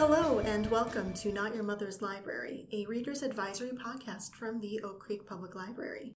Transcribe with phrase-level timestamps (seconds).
[0.00, 4.98] Hello, and welcome to Not Your Mother's Library, a reader's advisory podcast from the Oak
[4.98, 6.14] Creek Public Library.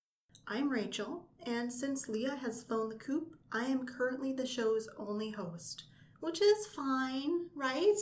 [0.49, 5.33] I'm Rachel, and since Leah has flown the coop, I am currently the show's only
[5.33, 5.85] host,
[6.21, 7.95] which is fine, right?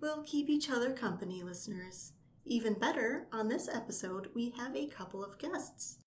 [0.00, 2.12] We'll keep each other company, listeners.
[2.46, 5.98] Even better, on this episode, we have a couple of guests.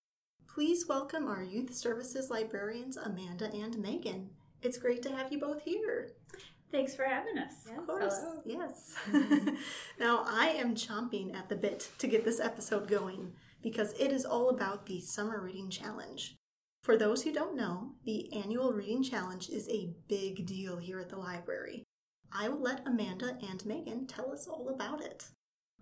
[0.47, 4.31] Please welcome our Youth Services librarians, Amanda and Megan.
[4.63, 6.13] It's great to have you both here.
[6.73, 7.53] Thanks for having us.
[7.67, 8.19] Yes, of course.
[8.19, 8.41] Hello.
[8.45, 8.95] Yes.
[9.99, 14.25] now, I am chomping at the bit to get this episode going because it is
[14.25, 16.35] all about the Summer Reading Challenge.
[16.81, 21.09] For those who don't know, the annual Reading Challenge is a big deal here at
[21.09, 21.83] the library.
[22.31, 25.25] I will let Amanda and Megan tell us all about it.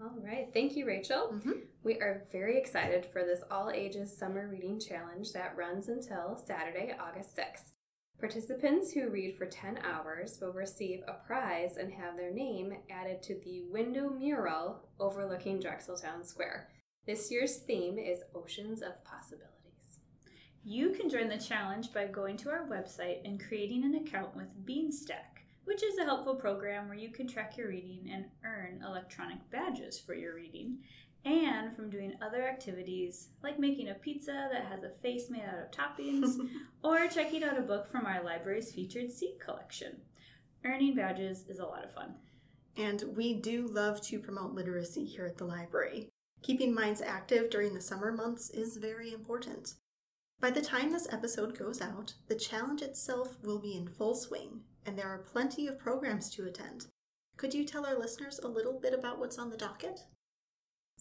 [0.01, 0.49] All right.
[0.53, 1.29] Thank you, Rachel.
[1.31, 1.51] Mm-hmm.
[1.83, 6.93] We are very excited for this all ages summer reading challenge that runs until Saturday,
[6.99, 7.71] August 6th.
[8.21, 13.23] Participants who read for 10 hours will receive a prize and have their name added
[13.23, 16.69] to the window mural overlooking Drexeltown Square.
[17.07, 20.01] This year's theme is Oceans of Possibilities.
[20.63, 24.67] You can join the challenge by going to our website and creating an account with
[24.67, 29.37] Beanstack which is a helpful program where you can track your reading and earn electronic
[29.51, 30.79] badges for your reading,
[31.25, 35.59] and from doing other activities like making a pizza that has a face made out
[35.59, 36.37] of toppings,
[36.83, 39.97] or checking out a book from our library's featured seat collection.
[40.65, 42.15] Earning badges is a lot of fun.
[42.77, 46.09] And we do love to promote literacy here at the library.
[46.41, 49.75] Keeping minds active during the summer months is very important.
[50.39, 54.61] By the time this episode goes out, the challenge itself will be in full swing,
[54.85, 56.87] and there are plenty of programs to attend.
[57.37, 59.99] Could you tell our listeners a little bit about what's on the docket?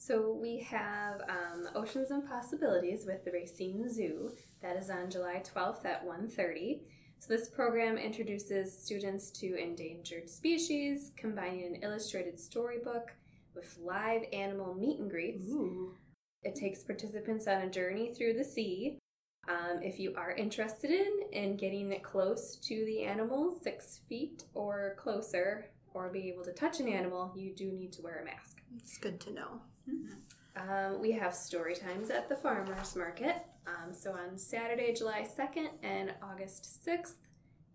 [0.00, 4.32] So we have um, Oceans and Possibilities with the Racine Zoo.
[4.62, 6.80] That is on July 12th at 1.30.
[7.18, 13.12] So this program introduces students to endangered species, combining an illustrated storybook
[13.54, 15.50] with live animal meet and greets.
[15.50, 15.92] Ooh.
[16.44, 19.00] It takes participants on a journey through the sea
[19.48, 24.94] um, if you are interested in, in getting close to the animals, six feet or
[24.98, 28.62] closer, or be able to touch an animal, you do need to wear a mask.
[28.76, 29.60] It's good to know.
[29.88, 30.14] Mm-hmm.
[30.56, 33.36] Um, we have story times at the farmers market.
[33.66, 37.14] Um, so on Saturday, July 2nd and August 6th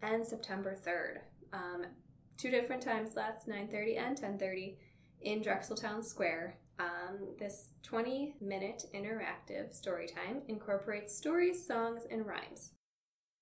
[0.02, 1.22] and September 3rd.
[1.54, 1.86] Um,
[2.38, 4.76] two different time slots, 9.30 and 10.30
[5.22, 6.58] in Drexeltown Square.
[6.78, 12.72] Um, this 20 minute interactive story time incorporates stories, songs, and rhymes.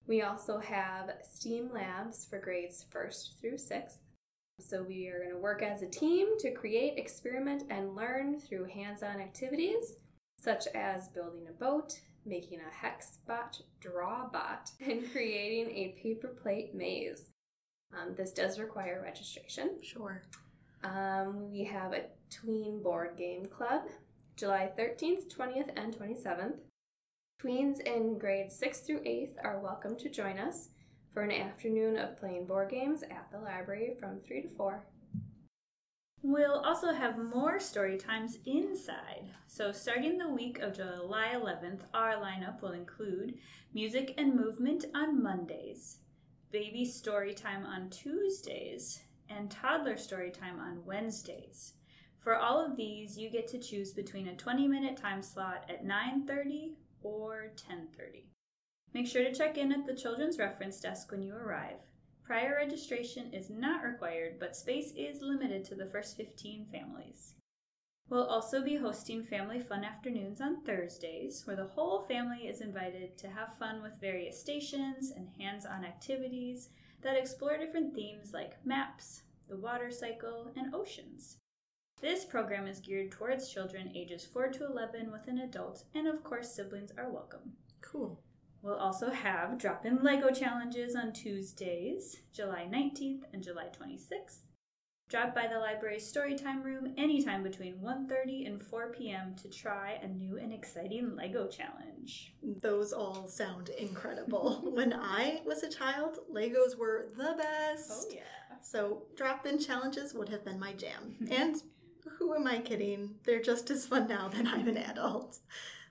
[0.05, 3.97] We also have STEAM labs for grades 1st through 6th.
[4.59, 8.65] So we are going to work as a team to create, experiment, and learn through
[8.65, 9.95] hands on activities
[10.37, 16.27] such as building a boat, making a hex bot draw bot, and creating a paper
[16.27, 17.29] plate maze.
[17.93, 19.77] Um, this does require registration.
[19.81, 20.23] Sure.
[20.83, 23.83] Um, we have a tween board game club,
[24.35, 26.57] July 13th, 20th, and 27th.
[27.41, 30.69] Tweens in grades 6 through 8th are welcome to join us
[31.13, 34.83] for an afternoon of playing board games at the library from 3 to 4.
[36.25, 39.29] We'll also have more story times inside.
[39.45, 43.35] So, starting the week of July 11th, our lineup will include
[43.73, 45.97] music and movement on Mondays,
[46.49, 51.73] baby story time on Tuesdays, and toddler story time on Wednesdays.
[52.19, 55.83] For all of these, you get to choose between a 20 minute time slot at
[55.83, 58.29] 9:30 or 10:30.
[58.93, 61.77] Make sure to check in at the children's reference desk when you arrive.
[62.23, 67.33] Prior registration is not required, but space is limited to the first 15 families.
[68.09, 73.17] We'll also be hosting family fun afternoons on Thursdays, where the whole family is invited
[73.17, 76.69] to have fun with various stations and hands on activities
[77.01, 81.37] that explore different themes like maps, the water cycle, and oceans.
[81.99, 86.23] This program is geared towards children ages 4 to 11 with an adult, and of
[86.23, 87.53] course, siblings are welcome.
[87.81, 88.21] Cool.
[88.63, 94.39] We'll also have drop in Lego challenges on Tuesdays, July 19th and July 26th,
[95.13, 99.35] Drop by the library's Storytime room anytime between 1.30 and 4 p.m.
[99.35, 102.33] to try a new and exciting Lego challenge.
[102.41, 104.61] Those all sound incredible.
[104.73, 108.07] when I was a child, Legos were the best.
[108.09, 108.57] Oh, yeah.
[108.63, 111.15] So drop in challenges would have been my jam.
[111.29, 111.61] and
[112.17, 113.15] who am I kidding?
[113.23, 115.37] They're just as fun now that I'm an adult.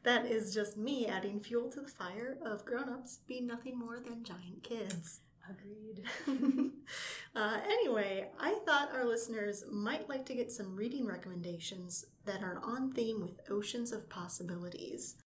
[0.04, 4.00] That is just me adding fuel to the fire of grown ups being nothing more
[4.00, 5.20] than giant kids.
[5.48, 6.04] Agreed.
[7.36, 12.60] uh, anyway, I thought our listeners might like to get some reading recommendations that are
[12.64, 15.16] on theme with oceans of possibilities.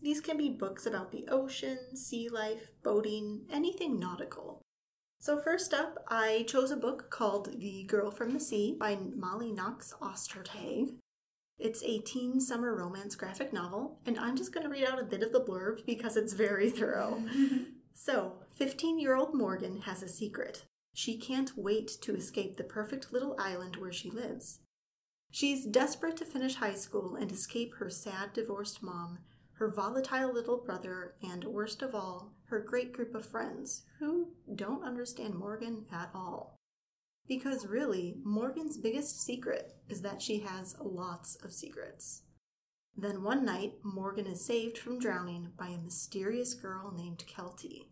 [0.00, 4.62] These can be books about the ocean, sea life, boating, anything nautical.
[5.20, 9.52] So, first up, I chose a book called The Girl from the Sea by Molly
[9.52, 10.96] Knox Ostertag.
[11.62, 15.04] It's a teen summer romance graphic novel, and I'm just going to read out a
[15.04, 17.22] bit of the blurb because it's very thorough.
[17.94, 20.64] so, 15 year old Morgan has a secret.
[20.92, 24.58] She can't wait to escape the perfect little island where she lives.
[25.30, 29.20] She's desperate to finish high school and escape her sad divorced mom,
[29.52, 34.82] her volatile little brother, and worst of all, her great group of friends who don't
[34.82, 36.58] understand Morgan at all.
[37.28, 42.22] Because really, Morgan's biggest secret is that she has lots of secrets.
[42.96, 47.86] Then one night, Morgan is saved from drowning by a mysterious girl named Keltie.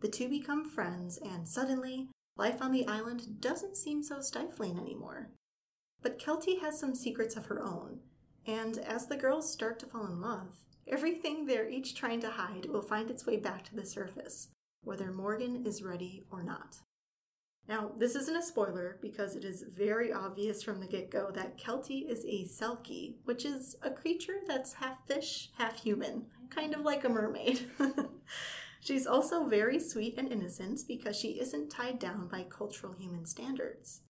[0.00, 5.30] The two become friends, and suddenly, life on the island doesn't seem so stifling anymore.
[6.02, 8.00] But Keltie has some secrets of her own,
[8.46, 12.66] and as the girls start to fall in love, everything they're each trying to hide
[12.66, 14.48] will find its way back to the surface,
[14.84, 16.76] whether Morgan is ready or not.
[17.68, 21.58] Now, this isn't a spoiler because it is very obvious from the get go that
[21.58, 26.80] Keltie is a Selkie, which is a creature that's half fish, half human, kind of
[26.80, 27.70] like a mermaid.
[28.80, 34.00] She's also very sweet and innocent because she isn't tied down by cultural human standards.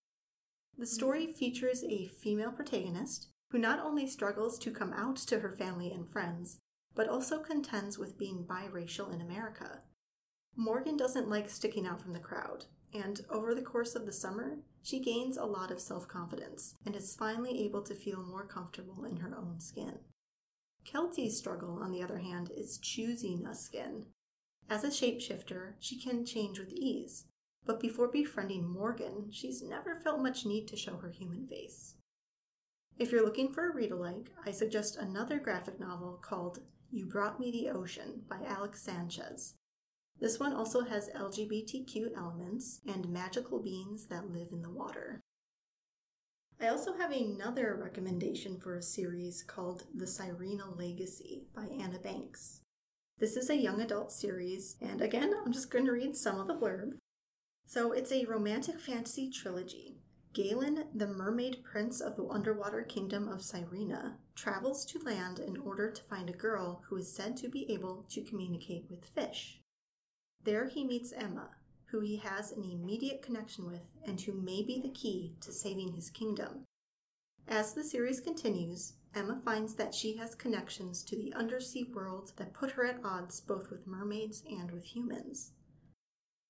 [0.77, 1.33] The story mm-hmm.
[1.33, 6.09] features a female protagonist who not only struggles to come out to her family and
[6.09, 6.59] friends,
[6.95, 9.81] but also contends with being biracial in America.
[10.61, 14.57] Morgan doesn't like sticking out from the crowd, and over the course of the summer,
[14.83, 19.05] she gains a lot of self confidence and is finally able to feel more comfortable
[19.05, 20.01] in her own skin.
[20.85, 24.07] Keltie's struggle, on the other hand, is choosing a skin.
[24.69, 27.27] As a shapeshifter, she can change with ease,
[27.65, 31.95] but before befriending Morgan, she's never felt much need to show her human face.
[32.99, 36.59] If you're looking for a read alike, I suggest another graphic novel called
[36.91, 39.55] You Brought Me the Ocean by Alex Sanchez.
[40.21, 45.21] This one also has LGBTQ elements and magical beings that live in the water.
[46.61, 52.63] I also have another recommendation for a series called The Syrena Legacy by Anna Banks.
[53.21, 56.49] This is a young adult series, and again, I'm just going to read some of
[56.49, 56.95] the blurb.
[57.67, 59.99] So, it's a romantic fantasy trilogy.
[60.33, 65.91] Galen, the mermaid prince of the underwater kingdom of Syrena, travels to land in order
[65.93, 69.61] to find a girl who is said to be able to communicate with fish.
[70.49, 71.51] There he meets Emma,
[71.91, 75.93] who he has an immediate connection with and who may be the key to saving
[75.93, 76.65] his kingdom.
[77.47, 82.55] As the series continues, Emma finds that she has connections to the undersea world that
[82.55, 85.53] put her at odds both with mermaids and with humans.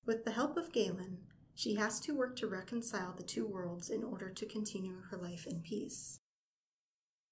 [0.05, 1.17] With the help of Galen,
[1.53, 5.45] she has to work to reconcile the two worlds in order to continue her life
[5.45, 6.21] in peace.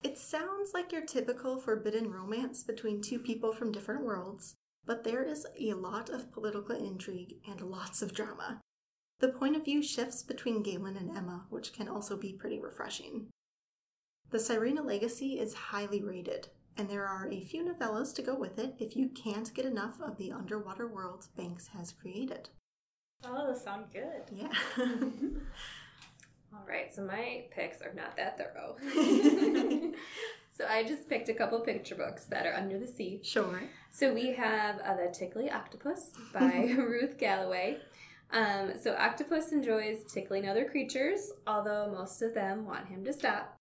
[0.03, 5.21] It sounds like your typical forbidden romance between two people from different worlds, but there
[5.21, 8.61] is a lot of political intrigue and lots of drama.
[9.19, 13.27] The point of view shifts between Galen and Emma, which can also be pretty refreshing.
[14.29, 16.47] The Syrena Legacy is highly rated,
[16.77, 19.99] and there are a few novellas to go with it if you can't get enough
[20.01, 22.49] of the underwater world Banks has created.
[23.23, 24.23] Oh, those sound good.
[24.31, 24.51] Yeah.
[26.53, 28.77] All right, so my picks are not that thorough.
[30.57, 33.19] so I just picked a couple picture books that are under the sea.
[33.23, 33.61] sure.
[33.91, 37.77] So we have uh, The Tickly Octopus by Ruth Galloway.
[38.31, 43.55] Um, so Octopus enjoys tickling other creatures, although most of them want him to stop.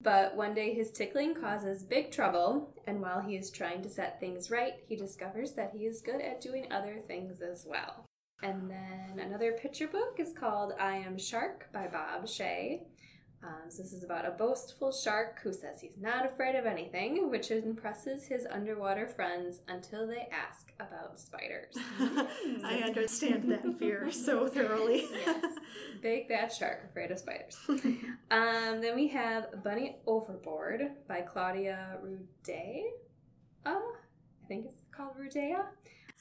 [0.00, 4.20] But one day his tickling causes big trouble, and while he is trying to set
[4.20, 8.04] things right, he discovers that he is good at doing other things as well.
[8.42, 12.82] And then another picture book is called I Am Shark by Bob Shea.
[13.46, 17.30] Um, so this is about a boastful shark who says he's not afraid of anything,
[17.30, 21.76] which impresses his underwater friends until they ask about spiders.
[22.64, 25.06] I understand that fear so thoroughly.
[25.12, 25.44] yes,
[26.02, 27.56] big bad shark afraid of spiders.
[28.32, 32.82] Um, then we have Bunny Overboard by Claudia Rudea.
[33.64, 33.78] I
[34.48, 35.66] think it's called Rudea.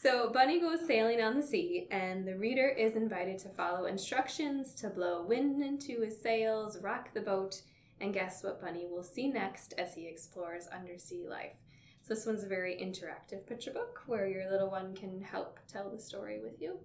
[0.05, 4.75] So Bunny goes sailing on the sea, and the reader is invited to follow instructions
[4.75, 7.63] to blow wind into his sails, rock the boat,
[7.99, 11.55] and guess what Bunny will see next as he explores undersea life.
[12.03, 15.89] So this one's a very interactive picture book where your little one can help tell
[15.89, 16.77] the story with you.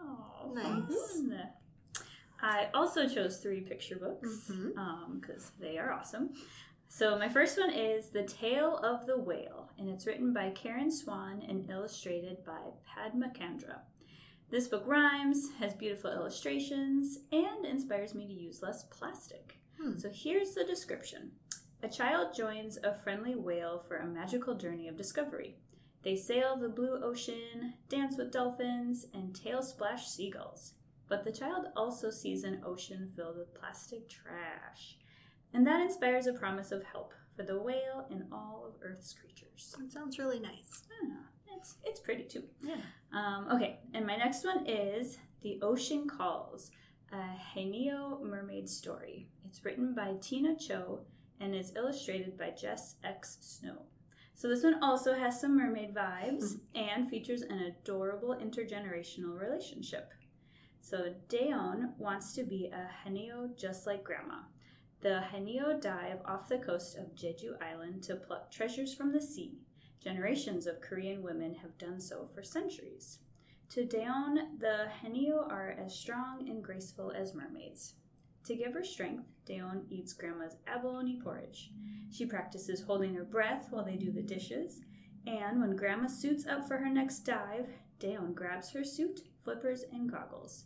[0.00, 0.64] Oh, Nice.
[0.64, 1.42] fun.
[2.40, 4.78] I also chose three picture books mm-hmm.
[4.78, 6.30] um, because they are awesome.
[6.94, 10.90] So my first one is The Tale of the Whale, and it's written by Karen
[10.90, 13.80] Swann and illustrated by Padma Chandra.
[14.50, 19.56] This book rhymes, has beautiful illustrations, and inspires me to use less plastic.
[19.80, 19.96] Hmm.
[19.96, 21.30] So here's the description.
[21.82, 25.56] A child joins a friendly whale for a magical journey of discovery.
[26.02, 30.74] They sail the blue ocean, dance with dolphins, and tail splash seagulls.
[31.08, 34.98] but the child also sees an ocean filled with plastic trash.
[35.54, 39.74] And that inspires a promise of help for the whale and all of Earth's creatures.
[39.78, 40.84] That sounds really nice.
[41.02, 42.44] Yeah, it's, it's pretty too.
[42.62, 42.76] Yeah.
[43.12, 46.70] Um, okay, and my next one is The Ocean Calls,
[47.12, 47.16] a
[47.56, 49.28] Haenyeo mermaid story.
[49.46, 51.00] It's written by Tina Cho
[51.40, 53.82] and is illustrated by Jess X Snow.
[54.34, 60.12] So this one also has some mermaid vibes and features an adorable intergenerational relationship.
[60.80, 64.40] So Dayeon wants to be a Haenyeo just like grandma.
[65.02, 69.58] The Haenyeo dive off the coast of Jeju Island to pluck treasures from the sea.
[70.00, 73.18] Generations of Korean women have done so for centuries.
[73.70, 77.94] To Dayeon, the Haenyeo are as strong and graceful as mermaids.
[78.44, 81.72] To give her strength, Dayeon eats grandma's abalone porridge.
[82.12, 84.82] She practices holding her breath while they do the dishes,
[85.26, 90.08] and when grandma suits up for her next dive, Dayeon grabs her suit, flippers, and
[90.08, 90.64] goggles.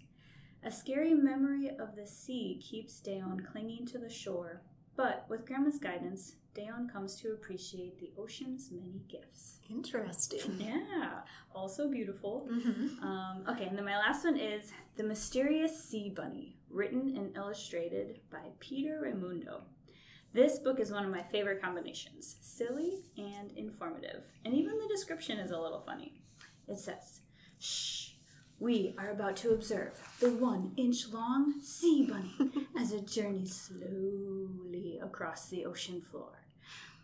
[0.65, 4.63] A scary memory of the sea keeps Dayeon clinging to the shore,
[4.97, 9.59] but with grandma's guidance, Dayeon comes to appreciate the ocean's many gifts.
[9.69, 10.41] Interesting.
[10.59, 11.21] Yeah,
[11.55, 12.49] also beautiful.
[12.51, 13.05] Mm-hmm.
[13.05, 18.21] Um, okay, and then my last one is The Mysterious Sea Bunny, written and illustrated
[18.33, 19.65] by Peter Raimundo.
[20.33, 25.39] This book is one of my favorite combinations silly and informative, and even the description
[25.39, 26.21] is a little funny.
[26.69, 27.21] It says,
[27.59, 28.06] Shh,
[28.59, 34.99] we are about to observe the one inch long sea bunny as it journeys slowly
[35.03, 36.43] across the ocean floor.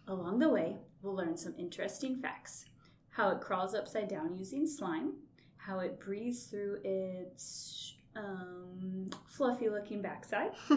[0.08, 2.66] Along the way, we'll learn some interesting facts
[3.12, 5.12] how it crawls upside down using slime,
[5.56, 10.52] how it breathes through its um, fluffy looking backside,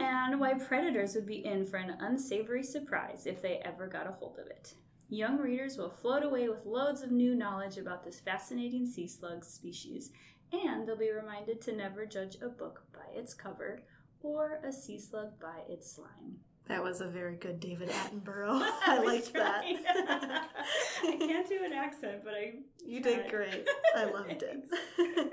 [0.00, 4.12] and why predators would be in for an unsavory surprise if they ever got a
[4.12, 4.74] hold of it.
[5.08, 9.44] Young readers will float away with loads of new knowledge about this fascinating sea slug
[9.44, 10.10] species,
[10.52, 13.82] and they'll be reminded to never judge a book by its cover
[14.22, 16.38] or a sea slug by its slime.
[16.68, 18.62] That was a very good David Attenborough.
[18.86, 19.62] I was liked that.
[21.02, 22.54] I can't do an accent, but I
[22.86, 23.68] You did great.
[23.96, 24.64] I loved it.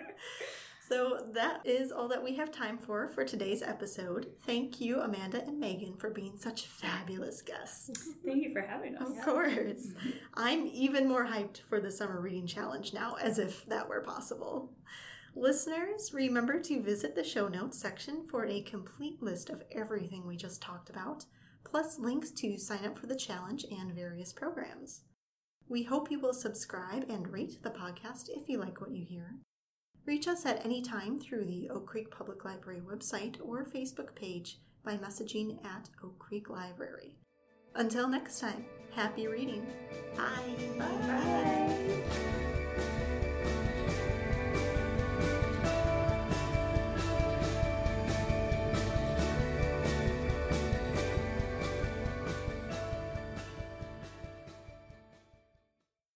[0.89, 4.31] so that is all that we have time for for today's episode.
[4.45, 8.09] Thank you, Amanda and Megan, for being such fabulous guests.
[8.25, 9.07] Thank you for having us.
[9.07, 9.93] Of course.
[10.33, 14.73] I'm even more hyped for the summer reading challenge now, as if that were possible.
[15.35, 20.35] Listeners, remember to visit the show notes section for a complete list of everything we
[20.35, 21.25] just talked about,
[21.63, 25.01] plus links to sign up for the challenge and various programs.
[25.67, 29.35] We hope you will subscribe and rate the podcast if you like what you hear.
[30.09, 34.57] Reach us at any time through the Oak Creek Public Library website or Facebook page
[34.83, 37.13] by messaging at Oak Creek Library.
[37.75, 39.67] Until next time, happy reading.
[40.17, 40.55] Bye.
[40.79, 41.69] Bye.